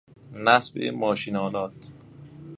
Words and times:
نصب 0.45 0.77
ماشینآلات 0.93 1.87